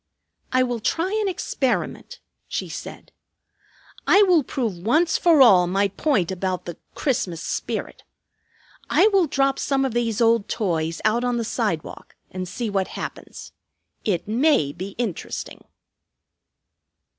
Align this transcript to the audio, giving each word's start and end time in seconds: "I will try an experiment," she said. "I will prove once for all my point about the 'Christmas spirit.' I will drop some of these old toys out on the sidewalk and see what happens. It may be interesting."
"I 0.51 0.63
will 0.63 0.79
try 0.79 1.13
an 1.21 1.27
experiment," 1.27 2.21
she 2.47 2.69
said. 2.69 3.11
"I 4.07 4.23
will 4.23 4.41
prove 4.43 4.79
once 4.79 5.15
for 5.15 5.43
all 5.43 5.67
my 5.67 5.89
point 5.89 6.31
about 6.31 6.65
the 6.65 6.77
'Christmas 6.95 7.43
spirit.' 7.43 8.01
I 8.89 9.09
will 9.09 9.27
drop 9.27 9.59
some 9.59 9.85
of 9.85 9.93
these 9.93 10.19
old 10.19 10.49
toys 10.49 11.01
out 11.05 11.23
on 11.23 11.37
the 11.37 11.45
sidewalk 11.45 12.15
and 12.31 12.47
see 12.47 12.67
what 12.67 12.87
happens. 12.97 13.51
It 14.03 14.27
may 14.27 14.71
be 14.71 14.95
interesting." 14.97 15.65